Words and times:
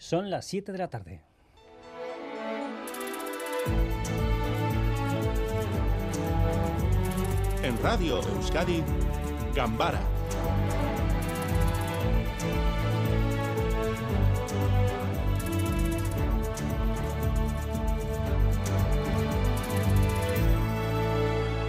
Son 0.00 0.30
las 0.30 0.46
7 0.46 0.72
de 0.72 0.78
la 0.78 0.88
tarde. 0.88 1.20
En 7.62 7.82
Radio 7.82 8.18
Euskadi, 8.22 8.82
Gambara 9.54 10.00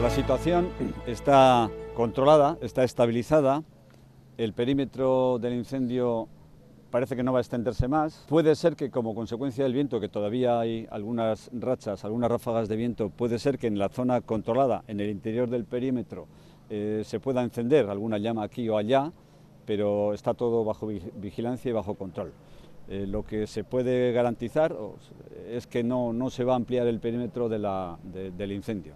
La 0.01 0.09
situación 0.09 0.69
está 1.05 1.69
controlada, 1.95 2.57
está 2.61 2.85
estabilizada, 2.85 3.63
el 4.37 4.53
perímetro 4.53 5.37
del 5.37 5.53
incendio 5.53 6.29
parece 6.91 7.15
que 7.15 7.23
no 7.23 7.31
va 7.33 7.39
a 7.39 7.41
extenderse 7.41 7.87
más. 7.87 8.25
Puede 8.27 8.55
ser 8.55 8.75
que 8.75 8.91
como 8.91 9.15
consecuencia 9.15 9.63
del 9.63 9.73
viento, 9.73 9.99
que 9.99 10.09
todavía 10.09 10.59
hay 10.59 10.87
algunas 10.91 11.49
rachas, 11.53 12.05
algunas 12.05 12.29
ráfagas 12.29 12.67
de 12.67 12.75
viento, 12.75 13.09
puede 13.09 13.39
ser 13.39 13.57
que 13.57 13.67
en 13.67 13.79
la 13.79 13.89
zona 13.89 14.21
controlada, 14.21 14.83
en 14.87 14.99
el 14.99 15.09
interior 15.09 15.49
del 15.49 15.65
perímetro, 15.65 16.27
eh, 16.69 17.01
se 17.05 17.19
pueda 17.19 17.41
encender 17.41 17.89
alguna 17.89 18.17
llama 18.17 18.43
aquí 18.43 18.69
o 18.69 18.77
allá, 18.77 19.11
pero 19.65 20.13
está 20.13 20.33
todo 20.33 20.63
bajo 20.63 20.87
vigilancia 20.87 21.69
y 21.69 21.71
bajo 21.71 21.95
control. 21.95 22.33
Eh, 22.89 23.05
lo 23.07 23.23
que 23.23 23.47
se 23.47 23.63
puede 23.63 24.11
garantizar 24.11 24.75
es 25.47 25.65
que 25.65 25.83
no, 25.83 26.11
no 26.11 26.29
se 26.29 26.43
va 26.43 26.53
a 26.53 26.55
ampliar 26.57 26.87
el 26.87 26.99
perímetro 26.99 27.47
del 27.47 28.51
incendio. 28.51 28.93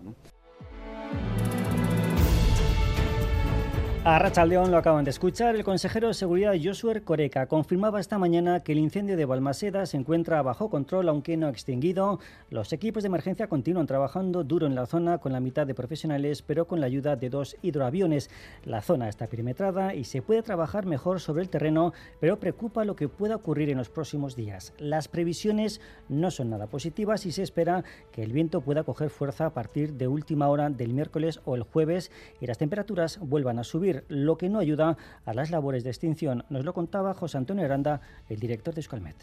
A 4.08 4.20
Rachaldeón 4.20 4.70
lo 4.70 4.78
acaban 4.78 5.04
de 5.04 5.10
escuchar. 5.10 5.56
El 5.56 5.64
consejero 5.64 6.10
de 6.10 6.14
Seguridad 6.14 6.54
Josué 6.64 7.02
Coreca 7.02 7.48
confirmaba 7.48 8.00
esta 8.00 8.20
mañana 8.20 8.60
que 8.60 8.74
el 8.74 8.78
incendio 8.78 9.18
de 9.18 9.26
Balmaseda 9.26 9.88
se 9.88 9.98
encuentra 9.98 10.44
bajo 10.44 10.70
control, 10.70 11.10
aunque 11.10 11.38
no 11.38 11.50
extinguido. 11.50 12.20
Los 12.52 12.72
equipos 12.72 13.02
de 13.02 13.08
emergencia 13.08 13.48
continúan 13.48 13.88
trabajando 13.88 14.44
duro 14.44 14.68
en 14.68 14.76
la 14.76 14.86
zona 14.86 15.18
con 15.18 15.34
la 15.34 15.40
mitad 15.40 15.66
de 15.66 15.74
profesionales, 15.74 16.44
pero 16.44 16.68
con 16.68 16.82
la 16.82 16.86
ayuda 16.86 17.16
de 17.16 17.32
dos 17.32 17.58
hidroaviones. 17.64 18.30
La 18.64 18.84
zona 18.84 19.10
está 19.10 19.26
perimetrada 19.26 19.96
y 19.96 20.04
se 20.04 20.22
puede 20.22 20.44
trabajar 20.44 20.86
mejor 20.86 21.20
sobre 21.20 21.42
el 21.42 21.50
terreno, 21.50 21.92
pero 22.20 22.40
preocupa 22.40 22.86
lo 22.86 22.96
que 22.96 23.10
pueda 23.10 23.38
ocurrir 23.38 23.72
en 23.72 23.80
los 23.80 23.90
próximos 23.90 24.36
días. 24.36 24.76
Las 24.78 25.08
previsiones 25.08 25.82
no 26.10 26.30
son 26.30 26.52
nada 26.52 26.68
positivas 26.68 27.26
y 27.26 27.32
se 27.32 27.42
espera 27.42 27.84
que 28.12 28.22
el 28.22 28.34
viento 28.34 28.62
pueda 28.62 28.84
coger 28.84 29.10
fuerza 29.10 29.48
a 29.48 29.54
partir 29.56 29.94
de 29.94 30.08
última 30.08 30.48
hora 30.48 30.70
del 30.70 30.94
miércoles 30.94 31.42
o 31.44 31.56
el 31.56 31.64
jueves 31.64 32.12
y 32.40 32.46
las 32.46 32.60
temperaturas 32.60 33.18
vuelvan 33.20 33.58
a 33.58 33.64
subir 33.64 33.95
lo 34.08 34.38
que 34.38 34.50
no 34.50 34.60
ayuda 34.60 34.98
a 35.26 35.34
las 35.34 35.52
labores 35.52 35.84
de 35.84 35.90
extinción. 35.90 36.46
Nos 36.50 36.66
lo 36.66 36.74
contaba 36.74 37.14
José 37.14 37.38
Antonio 37.38 37.66
Aranda, 37.66 38.02
el 38.30 38.40
director 38.40 38.74
de 38.74 38.80
Euskalmet. 38.80 39.16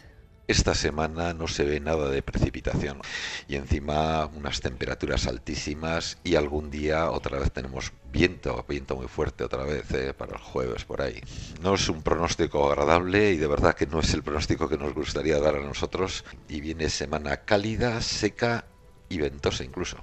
Esta 0.45 0.75
semana 0.75 1.33
no 1.33 1.47
se 1.47 1.63
ve 1.63 1.79
nada 1.79 2.09
de 2.09 2.21
precipitación 2.21 2.99
y 3.47 3.55
encima 3.55 4.25
unas 4.25 4.59
temperaturas 4.59 5.25
altísimas 5.25 6.17
y 6.21 6.35
algún 6.35 6.69
día 6.69 7.09
otra 7.11 7.39
vez 7.39 7.49
tenemos 7.53 7.93
viento, 8.11 8.65
viento 8.67 8.97
muy 8.97 9.07
fuerte 9.07 9.45
otra 9.45 9.63
vez 9.63 9.89
eh, 9.91 10.13
para 10.13 10.33
el 10.33 10.39
jueves 10.39 10.83
por 10.83 11.01
ahí. 11.01 11.21
No 11.61 11.75
es 11.75 11.87
un 11.87 12.01
pronóstico 12.01 12.69
agradable 12.69 13.31
y 13.31 13.37
de 13.37 13.47
verdad 13.47 13.73
que 13.73 13.87
no 13.87 14.01
es 14.01 14.13
el 14.13 14.21
pronóstico 14.21 14.67
que 14.67 14.77
nos 14.77 14.93
gustaría 14.93 15.39
dar 15.39 15.55
a 15.55 15.63
nosotros 15.63 16.25
y 16.49 16.59
viene 16.59 16.89
semana 16.89 17.37
cálida, 17.37 18.01
seca 18.01 18.65
y 19.07 19.19
ventosa 19.19 19.63
incluso. 19.63 19.97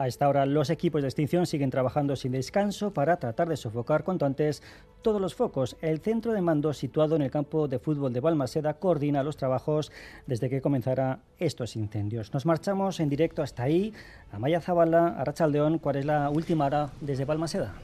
A 0.00 0.08
esta 0.08 0.30
hora 0.30 0.46
los 0.46 0.70
equipos 0.70 1.02
de 1.02 1.08
extinción 1.08 1.44
siguen 1.44 1.68
trabajando 1.68 2.16
sin 2.16 2.32
descanso 2.32 2.94
para 2.94 3.18
tratar 3.18 3.50
de 3.50 3.58
sofocar 3.58 4.02
cuanto 4.02 4.24
antes 4.24 4.62
todos 5.02 5.20
los 5.20 5.34
focos. 5.34 5.76
El 5.82 6.00
centro 6.00 6.32
de 6.32 6.40
mando 6.40 6.72
situado 6.72 7.16
en 7.16 7.20
el 7.20 7.30
campo 7.30 7.68
de 7.68 7.78
fútbol 7.78 8.10
de 8.14 8.20
Balmaseda 8.20 8.72
coordina 8.72 9.22
los 9.22 9.36
trabajos 9.36 9.92
desde 10.26 10.48
que 10.48 10.62
comenzara 10.62 11.18
estos 11.38 11.76
incendios. 11.76 12.32
Nos 12.32 12.46
marchamos 12.46 12.98
en 12.98 13.10
directo 13.10 13.42
hasta 13.42 13.64
ahí, 13.64 13.92
a 14.32 14.38
Maya 14.38 14.62
Zabala, 14.62 15.08
a 15.08 15.24
Rachaldeón. 15.26 15.78
¿Cuál 15.78 15.96
es 15.96 16.06
la 16.06 16.30
última 16.30 16.64
hora 16.64 16.88
desde 17.02 17.26
Balmaseda? 17.26 17.74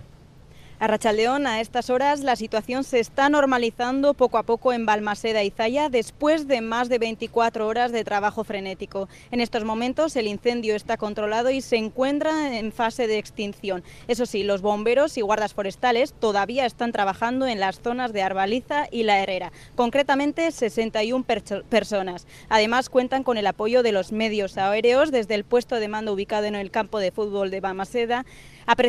A 0.79 0.89
Rachaldeón, 0.89 1.47
a 1.47 1.63
estas 1.63 1.89
horas, 1.89 2.21
la 2.21 2.37
situación 2.37 2.85
se 2.85 3.01
está 3.01 3.31
normalizando 3.31 4.13
poco 4.13 4.37
a 4.37 4.43
poco 4.43 4.75
en 4.75 4.85
Balmaseda 4.85 5.43
y 5.43 5.49
Zaya 5.49 5.89
después 5.89 6.47
de 6.49 6.61
más 6.61 6.91
de 6.91 6.99
24 6.99 7.67
horas 7.67 7.93
de 7.93 8.05
trabajo 8.05 8.45
frenético. 8.45 9.09
En 9.31 9.41
estos 9.41 9.65
momentos 9.65 10.17
el 10.17 10.27
incendio 10.27 10.77
está 10.77 10.99
controlado 10.99 11.49
y 11.49 11.63
se 11.63 11.77
encuentra 11.77 12.59
en 12.59 12.73
fase 12.73 13.07
de 13.07 13.17
extinción. 13.17 13.85
Eso 14.07 14.27
sí, 14.27 14.43
los 14.43 14.61
bomberos 14.61 15.17
y 15.17 15.23
guardas 15.23 15.55
forestales 15.55 16.13
todavía 16.13 16.67
están 16.67 16.93
trabajando 16.93 17.47
en 17.47 17.59
las 17.59 17.81
zonas 17.81 18.13
de 18.13 18.23
Arbaliza 18.23 18.87
y 18.91 19.05
La 19.05 19.23
Herrera, 19.23 19.53
concretamente 19.77 20.51
61 20.51 21.25
personas. 21.71 22.27
Además, 22.51 22.91
cuentan 22.91 23.25
con 23.25 23.39
el 23.39 23.47
apoyo 23.47 23.83
de 23.83 23.93
los 23.93 24.13
medios 24.13 24.59
aéreos 24.59 25.11
desde 25.11 25.37
el 25.37 25.45
puesto 25.45 25.77
de 25.77 25.89
mando 25.89 26.13
ubicado 26.13 26.45
en 26.45 26.55
el 26.55 26.71
campo 26.71 26.99
de 26.99 27.13
fútbol 27.13 27.51
de 27.51 27.61
Balmaseda 27.61 28.27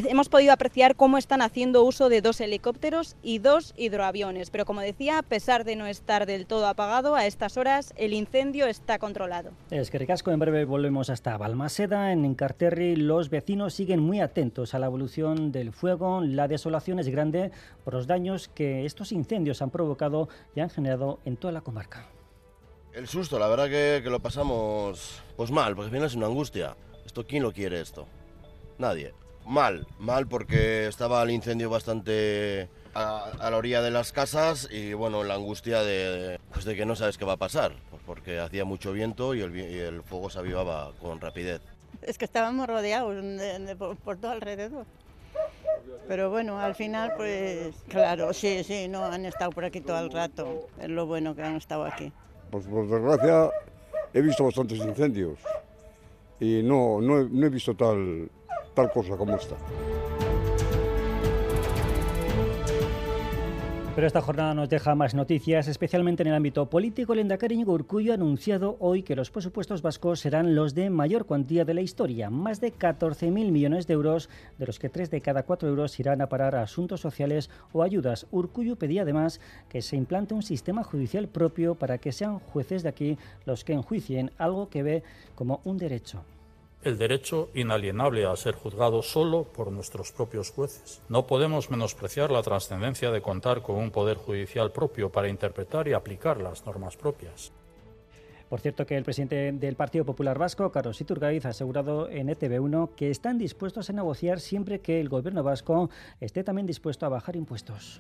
hemos 0.10 0.30
podido 0.30 0.54
apreciar 0.54 0.96
cómo 0.96 1.18
están 1.18 1.42
haciendo 1.42 1.84
uso 1.84 2.10
de 2.10 2.22
dos 2.22 2.42
helicópteros 2.42 3.16
y 3.22 3.40
dos 3.40 3.74
hidroaviones, 3.78 4.50
pero 4.50 4.66
como 4.66 4.82
decía, 4.82 5.20
a 5.20 5.24
pesar 5.24 5.64
de 5.66 5.76
no 5.76 5.86
estar 5.86 6.26
del 6.26 6.46
todo 6.48 6.68
apagado, 6.68 7.16
a 7.16 7.26
estas 7.26 7.58
horas 7.58 7.94
el 7.96 8.14
incendio 8.14 8.66
está 8.66 8.98
controlado. 8.98 9.52
Es 9.70 9.92
que 9.92 10.00
recasco, 10.00 10.32
en 10.32 10.40
breve 10.40 10.66
volvemos 10.66 11.10
hasta 11.10 11.38
Balmaseda. 11.38 12.12
En 12.12 12.26
Encarterri 12.26 12.96
los 12.96 13.30
vecinos 13.30 13.74
siguen 13.74 14.00
muy 14.00 14.20
atentos 14.20 14.74
a 14.74 14.80
la 14.80 14.88
evolución 14.88 15.52
del 15.52 15.72
fuego. 15.72 16.22
La 16.22 16.48
desolación 16.48 17.00
es 17.00 17.08
grande 17.10 17.52
por 17.84 17.94
los 17.94 18.08
daños 18.08 18.48
que 18.48 18.86
estos 18.86 19.12
incendios 19.12 19.62
han 19.62 19.70
provocado 19.70 20.28
y 20.56 20.62
han 20.62 20.70
generado 20.70 21.20
en 21.26 21.38
toda 21.38 21.54
la 21.54 21.62
comarca. 21.62 22.08
El 22.94 23.08
susto, 23.08 23.38
la 23.38 23.48
verdad 23.48 23.66
que, 23.66 24.02
que 24.04 24.10
lo 24.10 24.20
pasamos 24.20 25.22
pues 25.36 25.52
mal, 25.52 25.76
porque 25.76 25.86
al 25.86 25.92
final 25.92 26.08
es 26.08 26.16
una 26.16 26.26
angustia. 26.26 26.76
¿Esto 27.06 27.28
quién 27.28 27.44
lo 27.44 27.54
quiere 27.54 27.80
esto? 27.80 28.08
Nadie. 28.80 29.14
Mal, 29.48 29.88
mal 29.98 30.28
porque 30.28 30.88
estaba 30.88 31.24
el 31.24 31.32
incendio 31.32 31.70
bastante 31.70 32.68
a, 32.94 33.32
la 33.50 33.56
orilla 33.56 33.82
de 33.82 33.92
las 33.92 34.12
casas 34.12 34.68
y 34.70 34.92
bueno, 34.94 35.24
la 35.24 35.36
angustia 35.36 35.84
de, 35.84 36.38
pues 36.52 36.66
de 36.66 36.76
que 36.76 36.86
no 36.86 36.98
sabes 36.98 37.18
qué 37.18 37.24
va 37.24 37.34
a 37.34 37.38
pasar, 37.38 37.72
pues 37.90 38.02
porque 38.06 38.40
hacía 38.40 38.66
mucho 38.66 38.92
viento 38.92 39.34
y 39.34 39.42
el, 39.42 40.04
fuego 40.04 40.30
se 40.30 40.40
avivaba 40.40 40.92
con 41.00 41.22
rapidez. 41.22 41.62
Es 42.02 42.18
que 42.18 42.26
estábamos 42.26 42.68
rodeados 42.68 43.16
por, 44.04 44.18
todo 44.18 44.32
alrededor. 44.32 44.86
Pero 46.10 46.30
bueno, 46.30 46.60
al 46.60 46.76
final, 46.76 47.14
pues 47.16 47.74
claro, 47.88 48.34
sí, 48.34 48.66
sí, 48.66 48.90
no 48.90 49.06
han 49.06 49.26
estado 49.26 49.52
por 49.52 49.64
aquí 49.64 49.80
todo 49.80 50.00
el 50.00 50.12
rato. 50.12 50.68
Es 50.78 50.90
lo 50.90 51.06
bueno 51.06 51.36
que 51.36 51.44
han 51.44 51.56
estado 51.56 51.86
aquí. 51.86 52.12
Pues 52.52 52.66
por 52.66 52.86
desgracia 52.90 53.50
he 54.14 54.22
visto 54.22 54.44
bastantes 54.44 54.80
incendios 54.80 55.40
y 56.40 56.62
no, 56.64 57.00
no, 57.00 57.24
no 57.24 57.46
he 57.46 57.50
visto 57.50 57.74
tal, 57.76 58.30
tal 58.78 58.92
cosa 58.92 59.18
como 59.18 59.36
esta. 59.36 59.56
Pero 63.96 64.06
esta 64.06 64.22
jornada 64.22 64.54
nos 64.54 64.70
deja 64.70 64.94
más 64.94 65.16
noticias, 65.16 65.68
especialmente 65.68 66.22
en 66.22 66.30
el 66.30 66.36
ámbito 66.36 66.70
político. 66.70 67.14
El 67.14 67.20
Endacari 67.20 67.64
Urcuyo 67.64 68.12
ha 68.12 68.14
anunciado 68.14 68.78
hoy 68.80 69.02
que 69.02 69.16
los 69.16 69.32
presupuestos 69.32 69.82
vascos 69.82 70.20
serán 70.20 70.54
los 70.54 70.76
de 70.76 70.92
mayor 70.92 71.26
cuantía 71.26 71.66
de 71.66 71.74
la 71.74 71.82
historia, 71.82 72.30
más 72.30 72.62
de 72.62 72.72
14.000 72.72 73.32
millones 73.32 73.88
de 73.88 73.96
euros, 73.96 74.30
de 74.60 74.68
los 74.68 74.78
que 74.78 74.90
tres 74.90 75.10
de 75.10 75.22
cada 75.22 75.42
cuatro 75.42 75.68
euros 75.68 76.00
irán 76.00 76.22
a 76.22 76.30
parar 76.30 76.54
a 76.54 76.62
asuntos 76.62 77.02
sociales 77.02 77.50
o 77.74 77.82
ayudas. 77.82 78.28
Urcuyo 78.30 78.76
pedía 78.76 79.02
además 79.02 79.42
que 79.70 79.82
se 79.82 79.96
implante 79.96 80.36
un 80.36 80.44
sistema 80.44 80.84
judicial 80.84 81.28
propio 81.28 81.74
para 81.74 81.98
que 81.98 82.12
sean 82.12 82.38
jueces 82.38 82.84
de 82.84 82.90
aquí 82.90 83.18
los 83.46 83.64
que 83.64 83.74
enjuicien, 83.74 84.30
algo 84.38 84.70
que 84.70 84.84
ve 84.84 85.04
como 85.34 85.62
un 85.64 85.80
derecho 85.80 86.24
el 86.84 86.98
derecho 86.98 87.50
inalienable 87.54 88.26
a 88.26 88.36
ser 88.36 88.56
juzgado 88.56 89.02
solo 89.02 89.44
por 89.44 89.72
nuestros 89.72 90.12
propios 90.12 90.52
jueces. 90.52 91.02
No 91.10 91.28
podemos 91.28 91.70
menospreciar 91.70 92.32
la 92.32 92.44
trascendencia 92.44 93.12
de 93.12 93.22
contar 93.22 93.62
con 93.62 93.76
un 93.78 93.92
poder 93.92 94.18
judicial 94.18 94.72
propio 94.72 95.12
para 95.12 95.30
interpretar 95.30 95.88
y 95.88 95.94
aplicar 95.94 96.40
las 96.40 96.66
normas 96.66 96.96
propias. 96.96 97.52
Por 98.50 98.62
cierto, 98.62 98.86
que 98.86 98.96
el 98.96 99.04
presidente 99.04 99.52
del 99.52 99.76
Partido 99.76 100.06
Popular 100.06 100.38
Vasco, 100.38 100.72
Carlos 100.72 101.02
Iturgaiz, 101.02 101.46
ha 101.46 101.50
asegurado 101.50 102.10
en 102.10 102.30
ETV1 102.30 102.92
que 102.96 103.12
están 103.12 103.38
dispuestos 103.38 103.90
a 103.90 103.94
negociar 103.94 104.40
siempre 104.40 104.80
que 104.80 105.02
el 105.02 105.10
gobierno 105.10 105.44
vasco 105.44 105.90
esté 106.22 106.46
también 106.46 106.66
dispuesto 106.66 107.06
a 107.06 107.10
bajar 107.10 107.36
impuestos. 107.36 108.00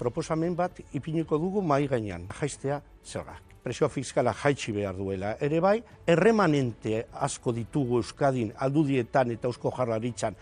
Proposamen 0.00 0.56
bat 0.56 0.80
ipiniko 0.96 1.38
dugu 1.38 1.60
mai 1.62 1.84
gainean, 1.88 2.26
jaistea 2.40 2.80
zergak 3.04 3.50
presio 3.62 3.88
fiskala 3.88 4.32
jaitsi 4.32 4.72
behar 4.72 4.96
duela. 4.96 5.34
Ere 5.40 5.60
bai, 5.60 5.76
erremanente 6.08 7.04
asko 7.26 7.52
ditugu 7.52 8.00
Euskadin 8.00 8.52
aldudietan 8.56 9.34
eta 9.34 9.50
eusko 9.50 9.72
jarraritzan. 9.76 10.36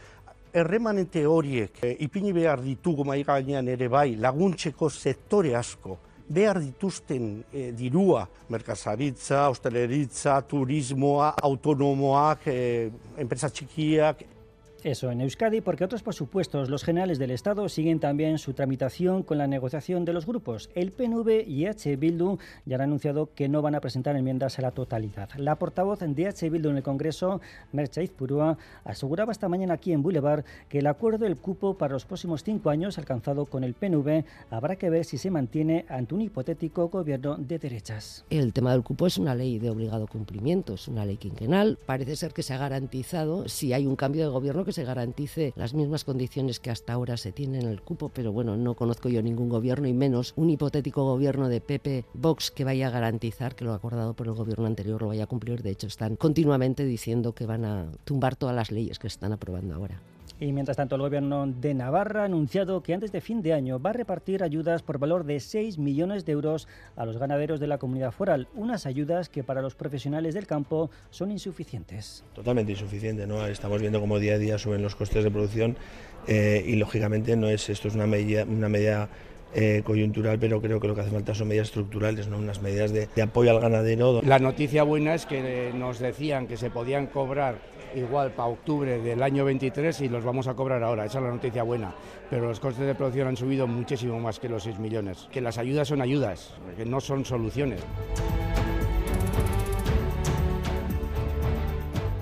Erremanente 0.54 1.24
horiek 1.26 1.82
e, 1.84 1.96
ipini 2.06 2.32
behar 2.32 2.62
ditugu 2.62 3.04
mai 3.04 3.22
gainean 3.26 3.68
ere 3.68 3.88
bai 3.92 4.14
laguntzeko 4.16 4.88
sektore 4.90 5.54
asko 5.58 5.98
behar 6.28 6.60
dituzten 6.60 7.28
e, 7.52 7.70
dirua, 7.72 8.26
merkazaritza, 8.52 9.46
hosteleritza, 9.48 10.38
turismoa, 10.48 11.32
autonomoak, 11.42 12.46
e, 12.52 12.90
enpresa 13.20 13.48
txikiak, 13.48 14.24
Eso 14.84 15.10
en 15.10 15.20
Euskadi, 15.20 15.60
porque 15.60 15.82
otros 15.84 16.04
presupuestos, 16.04 16.70
los 16.70 16.84
generales 16.84 17.18
del 17.18 17.32
Estado, 17.32 17.68
siguen 17.68 17.98
también 17.98 18.38
su 18.38 18.52
tramitación 18.52 19.24
con 19.24 19.36
la 19.36 19.48
negociación 19.48 20.04
de 20.04 20.12
los 20.12 20.24
grupos. 20.24 20.70
El 20.76 20.92
PNV 20.92 21.48
y 21.48 21.66
H. 21.66 21.96
Bildu 21.96 22.38
ya 22.64 22.76
han 22.76 22.82
anunciado 22.82 23.30
que 23.34 23.48
no 23.48 23.60
van 23.60 23.74
a 23.74 23.80
presentar 23.80 24.14
enmiendas 24.14 24.56
a 24.60 24.62
la 24.62 24.70
totalidad. 24.70 25.30
La 25.36 25.56
portavoz 25.56 25.98
de 25.98 26.28
H. 26.28 26.48
Bildu 26.48 26.70
en 26.70 26.76
el 26.76 26.84
Congreso, 26.84 27.40
Mercha 27.72 28.02
Izpurúa, 28.02 28.56
aseguraba 28.84 29.32
esta 29.32 29.48
mañana 29.48 29.74
aquí 29.74 29.92
en 29.92 30.00
Boulevard 30.00 30.44
que 30.68 30.78
el 30.78 30.86
acuerdo 30.86 31.24
del 31.24 31.38
cupo 31.38 31.74
para 31.74 31.94
los 31.94 32.04
próximos 32.04 32.44
cinco 32.44 32.70
años 32.70 32.98
alcanzado 32.98 33.46
con 33.46 33.64
el 33.64 33.74
PNV 33.74 34.24
habrá 34.48 34.76
que 34.76 34.90
ver 34.90 35.04
si 35.04 35.18
se 35.18 35.32
mantiene 35.32 35.86
ante 35.88 36.14
un 36.14 36.20
hipotético 36.20 36.88
gobierno 36.88 37.36
de 37.36 37.58
derechas. 37.58 38.24
El 38.30 38.52
tema 38.52 38.70
del 38.70 38.84
cupo 38.84 39.08
es 39.08 39.18
una 39.18 39.34
ley 39.34 39.58
de 39.58 39.70
obligado 39.70 40.06
cumplimiento, 40.06 40.74
es 40.74 40.86
una 40.86 41.04
ley 41.04 41.16
quinquenal. 41.16 41.78
Parece 41.84 42.14
ser 42.14 42.32
que 42.32 42.44
se 42.44 42.54
ha 42.54 42.58
garantizado 42.58 43.48
si 43.48 43.72
hay 43.72 43.84
un 43.84 43.96
cambio 43.96 44.22
de 44.22 44.30
gobierno 44.30 44.67
que 44.68 44.74
se 44.74 44.84
garantice 44.84 45.54
las 45.56 45.72
mismas 45.72 46.04
condiciones 46.04 46.60
que 46.60 46.70
hasta 46.70 46.92
ahora 46.92 47.16
se 47.16 47.32
tienen 47.32 47.62
en 47.62 47.68
el 47.68 47.80
cupo, 47.80 48.10
pero 48.10 48.32
bueno, 48.32 48.54
no 48.58 48.74
conozco 48.74 49.08
yo 49.08 49.22
ningún 49.22 49.48
gobierno 49.48 49.88
y 49.88 49.94
menos 49.94 50.34
un 50.36 50.50
hipotético 50.50 51.04
gobierno 51.04 51.48
de 51.48 51.62
PP 51.62 52.04
Vox 52.12 52.50
que 52.50 52.64
vaya 52.64 52.88
a 52.88 52.90
garantizar 52.90 53.54
que 53.54 53.64
lo 53.64 53.72
acordado 53.72 54.12
por 54.12 54.26
el 54.26 54.34
gobierno 54.34 54.66
anterior 54.66 55.00
lo 55.00 55.08
vaya 55.08 55.24
a 55.24 55.26
cumplir. 55.26 55.62
De 55.62 55.70
hecho, 55.70 55.86
están 55.86 56.16
continuamente 56.16 56.84
diciendo 56.84 57.34
que 57.34 57.46
van 57.46 57.64
a 57.64 57.90
tumbar 58.04 58.36
todas 58.36 58.54
las 58.54 58.70
leyes 58.70 58.98
que 58.98 59.06
están 59.06 59.32
aprobando 59.32 59.74
ahora. 59.74 60.02
Y 60.40 60.52
mientras 60.52 60.76
tanto, 60.76 60.94
el 60.94 61.02
gobierno 61.02 61.46
de 61.46 61.74
Navarra 61.74 62.22
ha 62.22 62.24
anunciado 62.26 62.82
que 62.82 62.94
antes 62.94 63.10
de 63.10 63.20
fin 63.20 63.42
de 63.42 63.52
año 63.52 63.80
va 63.80 63.90
a 63.90 63.92
repartir 63.92 64.44
ayudas 64.44 64.82
por 64.82 64.98
valor 64.98 65.24
de 65.24 65.40
6 65.40 65.78
millones 65.78 66.24
de 66.24 66.32
euros 66.32 66.68
a 66.94 67.04
los 67.04 67.18
ganaderos 67.18 67.58
de 67.58 67.66
la 67.66 67.78
comunidad 67.78 68.12
foral, 68.12 68.46
unas 68.54 68.86
ayudas 68.86 69.28
que 69.28 69.42
para 69.42 69.62
los 69.62 69.74
profesionales 69.74 70.34
del 70.34 70.46
campo 70.46 70.90
son 71.10 71.32
insuficientes. 71.32 72.24
Totalmente 72.34 72.72
insuficiente, 72.72 73.26
¿no? 73.26 73.46
Estamos 73.46 73.80
viendo 73.80 74.00
cómo 74.00 74.18
día 74.20 74.34
a 74.34 74.38
día 74.38 74.58
suben 74.58 74.82
los 74.82 74.94
costes 74.94 75.24
de 75.24 75.30
producción 75.30 75.76
eh, 76.28 76.64
y 76.66 76.76
lógicamente 76.76 77.36
no 77.36 77.48
es 77.48 77.68
esto 77.68 77.88
es 77.88 77.94
una 77.94 78.04
una 78.04 78.68
medida 78.68 79.08
eh, 79.54 79.82
coyuntural, 79.84 80.38
pero 80.38 80.60
creo 80.60 80.80
que 80.80 80.88
lo 80.88 80.94
que 80.94 81.02
hace 81.02 81.10
falta 81.10 81.34
son 81.34 81.48
medidas 81.48 81.68
estructurales, 81.68 82.28
¿no? 82.28 82.38
unas 82.38 82.62
medidas 82.62 82.92
de, 82.92 83.08
de 83.14 83.22
apoyo 83.22 83.50
al 83.50 83.60
ganadero. 83.60 84.20
La 84.22 84.38
noticia 84.38 84.82
buena 84.82 85.14
es 85.14 85.26
que 85.26 85.72
nos 85.74 85.98
decían 85.98 86.46
que 86.46 86.56
se 86.56 86.70
podían 86.70 87.06
cobrar 87.06 87.58
igual 87.94 88.32
para 88.32 88.48
octubre 88.48 88.98
del 88.98 89.22
año 89.22 89.44
23 89.44 90.00
y 90.02 90.08
los 90.08 90.24
vamos 90.24 90.46
a 90.48 90.54
cobrar 90.54 90.82
ahora. 90.82 91.04
Esa 91.04 91.18
es 91.18 91.24
la 91.24 91.30
noticia 91.30 91.62
buena. 91.62 91.94
Pero 92.30 92.48
los 92.48 92.60
costes 92.60 92.86
de 92.86 92.94
producción 92.94 93.28
han 93.28 93.36
subido 93.36 93.66
muchísimo 93.66 94.18
más 94.20 94.38
que 94.38 94.48
los 94.48 94.62
6 94.64 94.78
millones. 94.78 95.28
Que 95.32 95.40
las 95.40 95.58
ayudas 95.58 95.88
son 95.88 96.02
ayudas, 96.02 96.54
que 96.76 96.84
no 96.84 97.00
son 97.00 97.24
soluciones. 97.24 97.80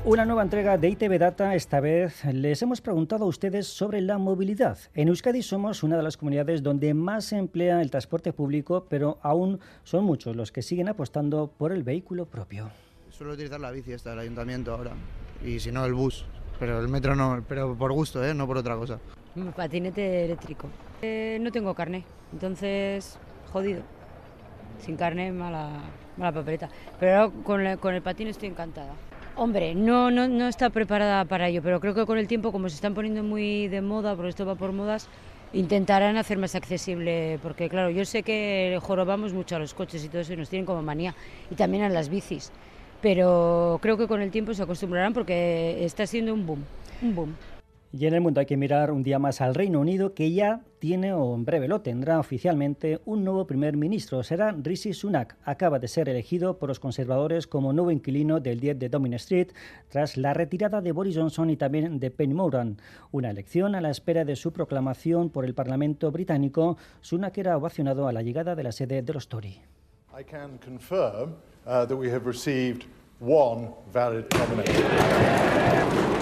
Una 0.06 0.24
nueva 0.24 0.42
entrega 0.42 0.78
de 0.78 0.88
ITV 0.90 1.18
Data. 1.18 1.56
Esta 1.56 1.80
vez 1.80 2.24
les 2.26 2.62
hemos 2.62 2.80
preguntado 2.80 3.24
a 3.24 3.26
ustedes 3.26 3.66
sobre 3.66 4.00
la 4.00 4.18
movilidad. 4.18 4.78
En 4.94 5.08
Euskadi 5.08 5.42
somos 5.42 5.82
una 5.82 5.96
de 5.96 6.04
las 6.04 6.16
comunidades 6.16 6.62
donde 6.62 6.94
más 6.94 7.24
se 7.24 7.36
emplea 7.36 7.82
el 7.82 7.90
transporte 7.90 8.32
público, 8.32 8.86
pero 8.88 9.18
aún 9.20 9.58
son 9.82 10.04
muchos 10.04 10.36
los 10.36 10.52
que 10.52 10.62
siguen 10.62 10.88
apostando 10.88 11.48
por 11.48 11.72
el 11.72 11.82
vehículo 11.82 12.26
propio. 12.26 12.70
Suelo 13.10 13.32
utilizar 13.32 13.58
la 13.58 13.72
bici 13.72 13.94
esta 13.94 14.10
del 14.10 14.20
ayuntamiento 14.20 14.72
ahora 14.72 14.92
y 15.44 15.58
si 15.58 15.72
no 15.72 15.84
el 15.84 15.94
bus, 15.94 16.24
pero 16.60 16.78
el 16.78 16.86
metro 16.86 17.16
no, 17.16 17.44
pero 17.48 17.74
por 17.74 17.92
gusto, 17.92 18.24
¿eh? 18.24 18.32
no 18.32 18.46
por 18.46 18.58
otra 18.58 18.76
cosa. 18.76 19.00
Un 19.34 19.52
patinete 19.52 20.26
eléctrico. 20.26 20.68
Eh, 21.02 21.38
no 21.40 21.50
tengo 21.50 21.74
carne, 21.74 22.04
entonces 22.32 23.18
jodido. 23.52 23.82
Sin 24.78 24.96
carne, 24.96 25.32
mala, 25.32 25.68
mala 26.16 26.30
papeleta. 26.30 26.68
Pero 27.00 27.16
ahora 27.16 27.32
con, 27.42 27.76
con 27.78 27.94
el 27.94 28.02
patín 28.02 28.28
estoy 28.28 28.50
encantada. 28.50 28.94
Hombre, 29.36 29.74
no, 29.74 30.10
no, 30.10 30.28
no 30.28 30.48
está 30.48 30.70
preparada 30.70 31.24
para 31.26 31.48
ello, 31.48 31.60
pero 31.62 31.78
creo 31.78 31.94
que 31.94 32.06
con 32.06 32.16
el 32.16 32.26
tiempo, 32.26 32.52
como 32.52 32.70
se 32.70 32.76
están 32.76 32.94
poniendo 32.94 33.22
muy 33.22 33.68
de 33.68 33.82
moda, 33.82 34.16
porque 34.16 34.30
esto 34.30 34.46
va 34.46 34.54
por 34.54 34.72
modas, 34.72 35.08
intentarán 35.52 36.16
hacer 36.16 36.38
más 36.38 36.54
accesible, 36.54 37.38
porque 37.42 37.68
claro, 37.68 37.90
yo 37.90 38.06
sé 38.06 38.22
que 38.22 38.78
jorobamos 38.80 39.34
mucho 39.34 39.56
a 39.56 39.58
los 39.58 39.74
coches 39.74 40.02
y 40.04 40.08
todo 40.08 40.22
eso 40.22 40.32
y 40.32 40.36
nos 40.36 40.48
tienen 40.48 40.64
como 40.64 40.80
manía, 40.80 41.14
y 41.50 41.54
también 41.54 41.84
a 41.84 41.88
las 41.90 42.08
bicis 42.08 42.50
pero 43.02 43.78
creo 43.82 43.96
que 43.96 44.08
con 44.08 44.20
el 44.20 44.30
tiempo 44.30 44.54
se 44.54 44.62
acostumbrarán 44.62 45.12
porque 45.12 45.84
está 45.84 46.06
siendo 46.06 46.34
un 46.34 46.46
boom, 46.46 46.64
un 47.02 47.14
boom. 47.14 47.36
Y 47.92 48.06
en 48.06 48.14
el 48.14 48.20
mundo 48.20 48.40
hay 48.40 48.46
que 48.46 48.56
mirar 48.56 48.90
un 48.90 49.02
día 49.02 49.18
más 49.18 49.40
al 49.40 49.54
Reino 49.54 49.80
Unido, 49.80 50.12
que 50.12 50.32
ya 50.32 50.62
tiene, 50.78 51.12
o 51.12 51.34
en 51.34 51.44
breve 51.44 51.68
lo 51.68 51.80
tendrá 51.80 52.18
oficialmente, 52.18 53.00
un 53.04 53.24
nuevo 53.24 53.46
primer 53.46 53.76
ministro. 53.76 54.22
Será 54.22 54.52
Rishi 54.52 54.92
Sunak. 54.92 55.36
Acaba 55.44 55.78
de 55.78 55.88
ser 55.88 56.08
elegido 56.08 56.58
por 56.58 56.68
los 56.68 56.80
conservadores 56.80 57.46
como 57.46 57.72
nuevo 57.72 57.90
inquilino 57.90 58.40
del 58.40 58.60
10 58.60 58.78
de 58.78 58.88
Downing 58.88 59.14
Street, 59.14 59.48
tras 59.88 60.16
la 60.16 60.34
retirada 60.34 60.80
de 60.80 60.92
Boris 60.92 61.16
Johnson 61.16 61.48
y 61.50 61.56
también 61.56 61.98
de 61.98 62.10
Penny 62.10 62.34
Moran. 62.34 62.76
Una 63.12 63.30
elección 63.30 63.74
a 63.74 63.80
la 63.80 63.90
espera 63.90 64.24
de 64.24 64.36
su 64.36 64.52
proclamación 64.52 65.30
por 65.30 65.44
el 65.44 65.54
Parlamento 65.54 66.10
británico. 66.10 66.76
Sunak 67.00 67.38
era 67.38 67.56
ovacionado 67.56 68.08
a 68.08 68.12
la 68.12 68.22
llegada 68.22 68.54
de 68.54 68.62
la 68.62 68.72
sede 68.72 69.02
de 69.02 69.12
los 69.12 69.28
Tory. 69.28 69.60
I 70.18 70.24
can 70.24 70.58
confirm 70.58 71.34
uh, 71.66 71.84
that 71.84 71.96
we 71.96 72.10
have 72.10 72.26
received 72.26 72.86
one 73.20 73.70
valid 73.92 74.24
nomination. 74.32 76.15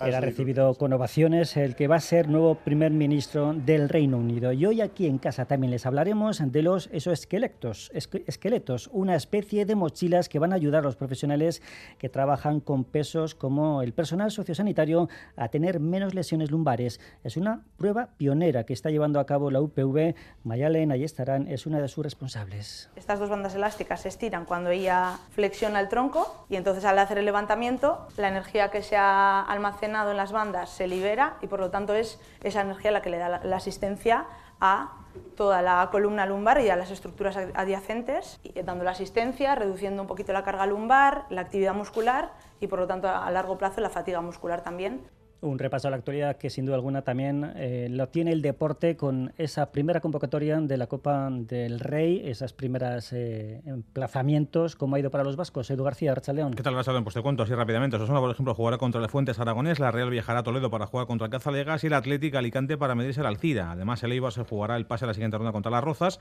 Era 0.00 0.18
recibido 0.18 0.74
con 0.76 0.94
ovaciones 0.94 1.58
el 1.58 1.76
que 1.76 1.88
va 1.88 1.96
a 1.96 2.00
ser 2.00 2.26
nuevo 2.26 2.54
primer 2.54 2.90
ministro 2.90 3.52
del 3.52 3.90
Reino 3.90 4.16
Unido. 4.16 4.52
Y 4.52 4.64
hoy 4.64 4.80
aquí 4.80 5.06
en 5.06 5.18
casa 5.18 5.44
también 5.44 5.70
les 5.70 5.84
hablaremos 5.84 6.40
de 6.42 6.62
los 6.62 6.88
exoesqueletos, 6.90 7.90
esqueletos, 7.92 8.88
una 8.94 9.14
especie 9.14 9.66
de 9.66 9.74
mochilas 9.74 10.30
que 10.30 10.38
van 10.38 10.54
a 10.54 10.56
ayudar 10.56 10.80
a 10.80 10.86
los 10.86 10.96
profesionales 10.96 11.60
que 11.98 12.08
trabajan 12.08 12.60
con 12.60 12.84
pesos 12.84 13.34
como 13.34 13.82
el 13.82 13.92
personal 13.92 14.30
sociosanitario 14.30 15.10
a 15.36 15.48
tener 15.48 15.80
menos 15.80 16.14
lesiones 16.14 16.50
lumbares. 16.50 16.98
Es 17.24 17.36
una 17.36 17.66
prueba 17.76 18.08
pionera 18.16 18.64
que 18.64 18.72
está 18.72 18.88
llevando 18.88 19.20
a 19.20 19.26
cabo 19.26 19.50
la 19.50 19.60
UPV. 19.60 20.14
Mayalen 20.44 20.92
Ayestarán 20.92 21.46
es 21.46 21.66
una 21.66 21.78
de 21.82 21.88
sus 21.88 22.02
responsables. 22.04 22.88
Estas 22.96 23.20
dos 23.20 23.28
bandas 23.28 23.54
elásticas 23.54 24.00
se 24.00 24.08
estiran 24.08 24.46
cuando 24.46 24.70
ella 24.70 25.18
flexiona 25.32 25.78
el 25.78 25.90
tronco 25.90 26.46
y 26.48 26.56
entonces 26.56 26.86
al 26.86 26.98
hacer 26.98 27.18
el 27.18 27.26
levantamiento 27.26 27.49
la 28.16 28.28
energía 28.28 28.70
que 28.70 28.82
se 28.82 28.96
ha 28.96 29.40
almacenado 29.42 30.10
en 30.10 30.16
las 30.16 30.32
bandas 30.32 30.70
se 30.70 30.86
libera 30.86 31.36
y 31.40 31.46
por 31.46 31.60
lo 31.60 31.70
tanto 31.70 31.94
es 31.94 32.20
esa 32.42 32.60
energía 32.60 32.90
la 32.90 33.02
que 33.02 33.10
le 33.10 33.18
da 33.18 33.40
la 33.42 33.56
asistencia 33.56 34.26
a 34.60 34.92
toda 35.36 35.62
la 35.62 35.88
columna 35.90 36.26
lumbar 36.26 36.60
y 36.60 36.70
a 36.70 36.76
las 36.76 36.90
estructuras 36.90 37.36
adyacentes, 37.36 38.40
dando 38.64 38.84
la 38.84 38.92
asistencia, 38.92 39.54
reduciendo 39.54 40.02
un 40.02 40.08
poquito 40.08 40.32
la 40.32 40.44
carga 40.44 40.66
lumbar, 40.66 41.24
la 41.30 41.40
actividad 41.40 41.74
muscular 41.74 42.32
y 42.60 42.66
por 42.66 42.78
lo 42.78 42.86
tanto 42.86 43.08
a 43.08 43.30
largo 43.30 43.58
plazo 43.58 43.80
la 43.80 43.90
fatiga 43.90 44.20
muscular 44.20 44.62
también. 44.62 45.02
Un 45.42 45.58
repaso 45.58 45.88
a 45.88 45.90
la 45.90 45.96
actualidad 45.96 46.36
que 46.36 46.50
sin 46.50 46.66
duda 46.66 46.76
alguna 46.76 47.02
también 47.02 47.52
eh, 47.56 47.88
lo 47.90 48.08
tiene 48.08 48.30
el 48.30 48.42
deporte 48.42 48.96
con 48.96 49.32
esa 49.38 49.72
primera 49.72 50.00
convocatoria 50.00 50.60
de 50.60 50.76
la 50.76 50.86
Copa 50.86 51.30
del 51.30 51.80
Rey, 51.80 52.20
esas 52.24 52.52
primeras 52.52 53.12
eh, 53.14 53.62
emplazamientos, 53.64 54.76
¿cómo 54.76 54.96
ha 54.96 55.00
ido 55.00 55.10
para 55.10 55.24
los 55.24 55.36
vascos? 55.36 55.70
Edu 55.70 55.82
García, 55.82 56.14
León. 56.34 56.52
¿Qué 56.52 56.62
tal, 56.62 56.74
León? 56.74 57.04
Pues 57.04 57.14
te 57.14 57.22
cuento 57.22 57.42
así 57.42 57.54
rápidamente. 57.54 57.96
Osasuna, 57.96 58.20
por 58.20 58.30
ejemplo, 58.30 58.54
jugará 58.54 58.76
contra 58.76 59.00
el 59.00 59.08
Fuentes 59.08 59.38
Aragonés, 59.38 59.78
la 59.78 59.90
Real 59.90 60.10
viajará 60.10 60.40
a 60.40 60.42
Toledo 60.42 60.70
para 60.70 60.86
jugar 60.86 61.06
contra 61.06 61.26
el 61.26 61.30
Cazalegas 61.30 61.84
y 61.84 61.86
el 61.86 61.94
Atlético 61.94 62.36
Alicante 62.36 62.76
para 62.76 62.94
medirse 62.94 63.20
al 63.20 63.26
Alcira. 63.26 63.72
Además, 63.72 64.02
el 64.02 64.12
Eibar 64.12 64.32
se 64.32 64.44
jugará 64.44 64.76
el 64.76 64.84
pase 64.84 65.06
a 65.06 65.08
la 65.08 65.14
siguiente 65.14 65.38
ronda 65.38 65.52
contra 65.52 65.70
las 65.70 65.82
Rozas 65.82 66.20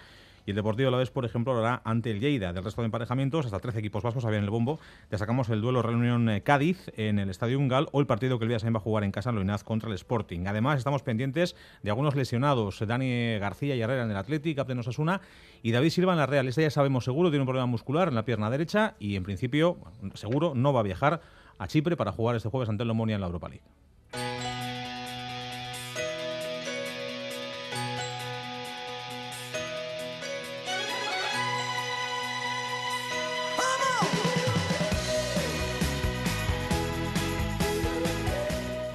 y 0.49 0.51
el 0.51 0.55
Deportivo 0.55 0.89
la 0.89 0.97
vez, 0.97 1.11
por 1.11 1.25
ejemplo, 1.25 1.53
lo 1.53 1.59
hará 1.59 1.83
ante 1.85 2.09
el 2.09 2.19
Lleida. 2.19 2.53
Del 2.53 2.63
resto 2.63 2.81
de 2.81 2.87
emparejamientos, 2.87 3.45
hasta 3.45 3.59
13 3.59 3.77
equipos 3.77 4.01
vascos 4.01 4.25
había 4.25 4.39
en 4.39 4.45
el 4.45 4.49
bombo. 4.49 4.79
Destacamos 5.11 5.47
el 5.49 5.61
duelo 5.61 5.83
Real 5.83 5.97
Unión 5.97 6.27
eh, 6.27 6.41
Cádiz 6.41 6.89
en 6.97 7.19
el 7.19 7.29
Estadio 7.29 7.59
Ungal 7.59 7.87
o 7.91 7.99
el 7.99 8.07
partido 8.07 8.39
que 8.39 8.45
el 8.45 8.49
Villarreal 8.49 8.75
va 8.75 8.79
a 8.79 8.81
jugar 8.81 9.03
en 9.03 9.11
casa 9.11 9.29
en 9.29 9.35
Loinaz 9.35 9.63
contra 9.63 9.89
el 9.89 9.93
Sporting. 9.93 10.47
Además, 10.47 10.79
estamos 10.79 11.03
pendientes 11.03 11.55
de 11.83 11.91
algunos 11.91 12.15
lesionados. 12.15 12.79
Dani 12.79 13.37
García 13.37 13.75
y 13.75 13.81
Herrera 13.81 14.05
en 14.05 14.09
el 14.09 14.17
Atlético, 14.17 14.57
captain 14.57 14.79
Osasuna, 14.79 15.21
y 15.61 15.71
David 15.71 15.91
Silva 15.91 16.13
en 16.13 16.17
la 16.17 16.25
Real. 16.25 16.47
Este 16.47 16.63
ya 16.63 16.71
sabemos 16.71 17.03
seguro, 17.03 17.29
tiene 17.29 17.43
un 17.43 17.47
problema 17.47 17.67
muscular 17.67 18.07
en 18.07 18.15
la 18.15 18.25
pierna 18.25 18.49
derecha 18.49 18.95
y 18.97 19.17
en 19.17 19.23
principio, 19.23 19.77
seguro, 20.15 20.53
no 20.55 20.73
va 20.73 20.79
a 20.79 20.83
viajar 20.83 21.21
a 21.59 21.67
Chipre 21.67 21.95
para 21.95 22.11
jugar 22.11 22.35
este 22.35 22.49
jueves 22.49 22.69
ante 22.69 22.81
el 22.81 22.87
Lomonia 22.87 23.13
en 23.13 23.21
la 23.21 23.27
Europa 23.27 23.49
League. 23.49 23.65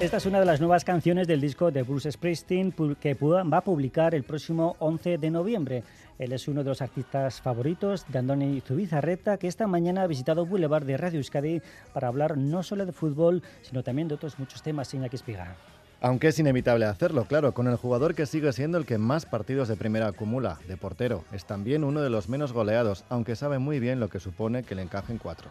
Esta 0.05 0.17
es 0.17 0.27
una 0.27 0.39
de 0.39 0.45
las 0.45 0.59
nuevas 0.59 0.85
canciones 0.85 1.27
del 1.27 1.41
disco 1.41 1.71
de 1.71 1.81
Bruce 1.81 2.11
Springsteen 2.11 2.71
que 3.01 3.15
va 3.15 3.57
a 3.57 3.61
publicar 3.61 4.13
el 4.13 4.21
próximo 4.21 4.75
11 4.77 5.17
de 5.17 5.31
noviembre. 5.31 5.83
Él 6.19 6.31
es 6.31 6.47
uno 6.47 6.63
de 6.63 6.69
los 6.69 6.83
artistas 6.83 7.41
favoritos 7.41 8.05
de 8.09 8.19
Andoni 8.19 8.61
Zubizarreta, 8.61 9.37
que 9.37 9.47
esta 9.47 9.65
mañana 9.65 10.03
ha 10.03 10.07
visitado 10.07 10.45
Boulevard 10.45 10.85
de 10.85 10.97
Radio 10.97 11.17
Euskadi 11.17 11.59
para 11.91 12.07
hablar 12.07 12.37
no 12.37 12.61
solo 12.61 12.85
de 12.85 12.91
fútbol, 12.91 13.41
sino 13.63 13.81
también 13.81 14.07
de 14.07 14.13
otros 14.13 14.37
muchos 14.37 14.61
temas 14.61 14.89
sin 14.89 15.03
Espiga. 15.03 15.55
Aunque 16.01 16.27
es 16.27 16.37
inevitable 16.37 16.85
hacerlo, 16.85 17.25
claro, 17.25 17.55
con 17.55 17.67
el 17.67 17.75
jugador 17.75 18.13
que 18.13 18.27
sigue 18.27 18.53
siendo 18.53 18.77
el 18.77 18.85
que 18.85 18.99
más 18.99 19.25
partidos 19.25 19.69
de 19.69 19.75
primera 19.75 20.09
acumula, 20.09 20.59
de 20.67 20.77
portero. 20.77 21.23
Es 21.31 21.45
también 21.45 21.83
uno 21.83 22.01
de 22.01 22.11
los 22.11 22.29
menos 22.29 22.53
goleados, 22.53 23.05
aunque 23.09 23.35
sabe 23.35 23.57
muy 23.57 23.79
bien 23.79 23.99
lo 23.99 24.09
que 24.09 24.19
supone 24.19 24.61
que 24.61 24.75
le 24.75 24.83
encajen 24.83 25.17
cuatro 25.17 25.49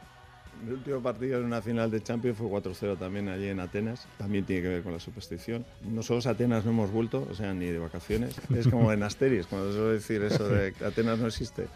El 0.67 0.75
último 0.75 1.01
partido 1.01 1.39
en 1.39 1.45
una 1.45 1.61
final 1.61 1.91
de 1.91 2.03
Champions 2.03 2.39
fue 2.39 2.49
4-0 2.49 2.99
también 2.99 3.29
allí 3.29 3.49
en 3.49 3.61
Atenas. 3.61 4.07
También 4.19 4.45
tiene 4.45 4.63
que 4.63 4.69
ver 4.69 4.83
con 4.83 4.93
la 4.93 5.01
superstición. 5.01 5.65
Nosotros 5.83 6.27
Atenas 6.27 6.65
no 6.65 6.71
hemos 6.71 6.91
vuelto, 6.91 7.27
o 7.31 7.35
sea, 7.35 7.53
ni 7.53 7.67
de 7.67 7.79
vacaciones. 7.79 8.37
Es 8.55 8.69
como 8.69 8.93
en 8.93 9.03
Asteris, 9.03 9.47
cuando 9.47 9.73
suelo 9.73 9.91
decir 9.91 10.23
eso 10.23 10.49
de 10.49 10.73
que 10.73 10.85
Atenas 10.85 11.19
no 11.19 11.27
existe. 11.27 11.67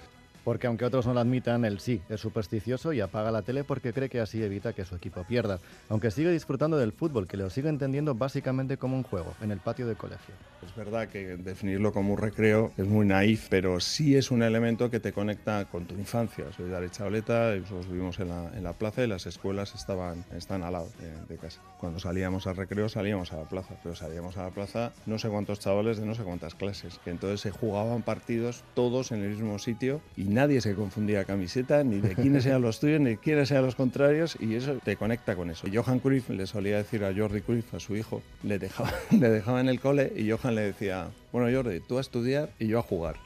Porque 0.45 0.67
aunque 0.67 0.87
otros 0.87 1.07
no 1.07 1.13
lo 1.13 1.21
admitan, 1.21 1.67
él 1.67 1.79
sí, 1.79 2.01
es 2.09 2.21
supersticioso 2.21 2.95
y 2.95 3.03
apaga 3.03 3.31
la 3.31 3.43
tele 3.43 3.65
porque 3.65 3.93
cree 3.93 4.09
que 4.09 4.21
así 4.21 4.43
evita 4.43 4.73
que 4.73 4.87
su 4.87 4.95
equipo 4.95 5.23
pierda. 5.25 5.59
Aunque 5.91 6.11
sigue 6.11 6.31
disfrutando 6.31 6.79
del 6.79 6.93
fútbol, 6.93 7.27
que 7.27 7.37
lo 7.37 7.51
sigue 7.51 7.69
entendiendo 7.69 8.15
básicamente 8.15 8.79
como 8.79 8.97
un 8.97 9.03
juego, 9.03 9.35
en 9.43 9.51
el 9.51 9.59
patio 9.59 9.87
de 9.87 9.97
colegio. 9.97 10.35
Es 10.69 10.77
verdad 10.77 11.09
que 11.09 11.37
definirlo 11.37 11.93
como 11.93 12.13
un 12.13 12.19
recreo 12.19 12.73
es 12.77 12.87
muy 12.87 13.07
naif, 13.07 13.49
pero 13.49 13.81
sí 13.81 14.17
es 14.17 14.31
un 14.31 14.43
elemento 14.43 14.91
que 14.91 15.01
te 15.01 15.13
conecta 15.13 15.65
con 15.65 15.87
tu 15.87 15.95
infancia. 15.95 16.45
Soy 16.57 16.69
de 16.69 16.77
Arechavaleta, 16.77 17.57
nosotros 17.57 17.89
vivimos 17.89 18.21
en 18.21 18.29
la, 18.29 18.51
en 18.55 18.63
la 18.63 18.75
plaza 18.75 19.03
y 19.03 19.07
las 19.07 19.27
escuelas 19.27 19.75
estaban, 19.75 20.25
están 20.37 20.63
al 20.63 20.75
lado 20.75 20.89
de, 21.01 21.35
de 21.35 21.41
casa. 21.41 21.61
Cuando 21.81 21.99
salíamos 21.99 22.47
al 22.47 22.57
recreo 22.57 22.89
salíamos 22.89 23.33
a 23.33 23.39
la 23.39 23.45
plaza, 23.45 23.77
pero 23.83 23.95
salíamos 23.95 24.37
a 24.37 24.43
la 24.45 24.51
plaza 24.51 24.93
no 25.07 25.19
sé 25.19 25.29
cuántos 25.29 25.61
chavales 25.61 25.99
de 25.99 26.07
no 26.07 26.15
sé 26.15 26.23
cuántas 26.23 26.55
clases, 26.55 27.01
que 27.03 27.11
entonces 27.11 27.41
se 27.41 27.51
jugaban 27.51 28.03
partidos 28.03 28.63
todos 28.75 29.11
en 29.11 29.23
el 29.23 29.31
mismo 29.31 29.59
sitio 29.59 30.03
y 30.17 30.25
nadie 30.25 30.61
se 30.61 30.75
confundía 30.75 31.25
camiseta, 31.25 31.83
ni 31.83 32.01
de 32.01 32.15
quiénes 32.15 32.45
eran 32.45 32.61
los 32.63 32.79
tuyos, 32.79 33.01
ni 33.01 33.11
de 33.11 33.17
quiénes 33.17 33.51
eran 33.51 33.65
los 33.65 33.75
contrarios, 33.75 34.37
y 34.39 34.55
eso 34.55 34.79
te 34.85 34.97
conecta 34.97 35.35
con 35.35 35.51
eso. 35.51 35.67
Johan 35.73 35.99
Cruyff 35.99 36.29
le 36.29 36.47
solía 36.47 36.77
decir 36.77 37.05
a 37.05 37.15
Jordi 37.15 37.41
Cruyff, 37.41 37.73
a 37.75 37.81
su 37.81 37.97
hijo, 37.97 38.23
le 38.43 38.59
dejaba, 38.59 38.93
le 39.11 39.31
dejaba 39.31 39.61
en 39.61 39.69
el 39.69 39.81
cole 39.81 40.13
y 40.15 40.31
Johan 40.31 40.58
decía, 40.61 41.11
bueno 41.33 41.55
Jordi, 41.55 41.81
tú 41.81 41.99
a 41.99 42.00
estudiar 42.00 42.50
y 42.59 42.67
yo 42.67 42.79
a 42.79 42.83
jugar. 42.83 43.17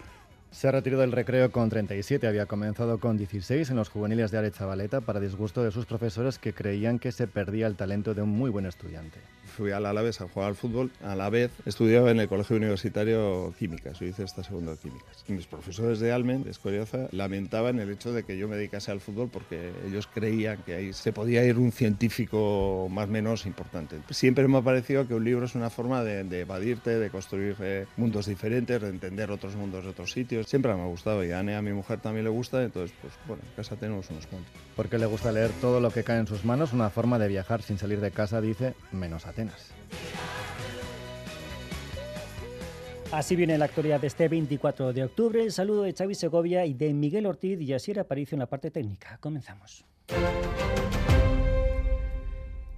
Se 0.50 0.68
ha 0.68 0.70
retirado 0.70 1.00
del 1.00 1.12
recreo 1.12 1.50
con 1.50 1.70
37, 1.70 2.26
había 2.26 2.44
comenzado 2.44 2.98
con 2.98 3.16
16 3.16 3.70
en 3.70 3.76
los 3.76 3.88
juveniles 3.88 4.30
de 4.30 4.38
Arechavaleta 4.38 5.00
para 5.00 5.18
disgusto 5.18 5.64
de 5.64 5.70
sus 5.70 5.86
profesores 5.86 6.38
que 6.38 6.52
creían 6.52 6.98
que 6.98 7.10
se 7.10 7.26
perdía 7.26 7.66
el 7.66 7.76
talento 7.76 8.12
de 8.12 8.20
un 8.20 8.28
muy 8.28 8.50
buen 8.50 8.66
estudiante. 8.66 9.18
Fui 9.56 9.70
al 9.70 9.84
Alavés 9.84 10.20
a 10.20 10.28
jugar 10.28 10.48
al 10.48 10.54
fútbol, 10.54 10.90
a 11.02 11.14
la 11.14 11.28
vez 11.28 11.50
estudiaba 11.66 12.10
en 12.10 12.20
el 12.20 12.28
Colegio 12.28 12.56
Universitario 12.56 13.52
Químicas, 13.58 13.98
yo 14.00 14.06
hice 14.06 14.24
esta 14.24 14.42
segunda 14.42 14.72
de 14.72 14.78
Químicas. 14.78 15.24
Mis 15.28 15.46
profesores 15.46 16.00
de 16.00 16.10
Almen, 16.10 16.42
de 16.42 16.50
Escoriaza, 16.50 17.08
lamentaban 17.12 17.78
el 17.78 17.90
hecho 17.90 18.12
de 18.12 18.24
que 18.24 18.38
yo 18.38 18.48
me 18.48 18.56
dedicase 18.56 18.90
al 18.90 19.00
fútbol 19.00 19.28
porque 19.30 19.72
ellos 19.86 20.08
creían 20.12 20.62
que 20.64 20.74
ahí 20.74 20.92
se 20.92 21.12
podía 21.12 21.44
ir 21.44 21.58
un 21.58 21.70
científico 21.70 22.88
más 22.90 23.08
o 23.08 23.12
menos 23.12 23.44
importante. 23.44 23.98
Siempre 24.10 24.48
me 24.48 24.58
ha 24.58 24.62
parecido 24.62 25.06
que 25.06 25.14
un 25.14 25.24
libro 25.24 25.44
es 25.44 25.54
una 25.54 25.70
forma 25.70 26.02
de, 26.02 26.24
de 26.24 26.40
evadirte, 26.40 26.98
de 26.98 27.10
construir 27.10 27.56
eh, 27.60 27.86
mundos 27.96 28.26
diferentes, 28.26 28.80
de 28.80 28.88
entender 28.88 29.30
otros 29.30 29.54
mundos 29.54 29.84
de 29.84 29.90
otros 29.90 30.12
sitios. 30.12 30.46
Siempre 30.46 30.74
me 30.74 30.80
ha 30.80 30.86
gustado 30.86 31.24
y 31.24 31.30
a 31.30 31.40
Ane, 31.40 31.56
a 31.56 31.62
mi 31.62 31.72
mujer 31.72 32.00
también 32.00 32.24
le 32.24 32.30
gusta, 32.30 32.62
entonces 32.62 32.96
pues 33.02 33.12
bueno, 33.26 33.42
en 33.46 33.54
casa 33.54 33.76
tenemos 33.76 34.08
unos 34.10 34.26
cuantos. 34.26 34.52
Porque 34.76 34.98
le 34.98 35.06
gusta 35.06 35.30
leer 35.30 35.50
todo 35.60 35.80
lo 35.80 35.90
que 35.90 36.04
cae 36.04 36.20
en 36.20 36.26
sus 36.26 36.44
manos, 36.44 36.72
una 36.72 36.90
forma 36.90 37.18
de 37.18 37.28
viajar 37.28 37.62
sin 37.62 37.78
salir 37.78 38.00
de 38.00 38.10
casa, 38.10 38.40
dice, 38.40 38.74
menos 38.92 39.26
Así 43.12 43.36
viene 43.36 43.58
la 43.58 43.66
actualidad 43.66 44.00
de 44.00 44.06
este 44.06 44.26
24 44.26 44.94
de 44.94 45.04
octubre. 45.04 45.42
El 45.42 45.52
saludo 45.52 45.82
de 45.82 45.92
Xavi 45.92 46.14
Segovia 46.14 46.64
y 46.64 46.72
de 46.72 46.94
Miguel 46.94 47.26
Ortiz 47.26 47.60
y 47.60 47.74
Asier 47.74 48.00
Aparicio 48.00 48.36
en 48.36 48.40
la 48.40 48.46
parte 48.46 48.70
técnica. 48.70 49.18
Comenzamos. 49.20 49.84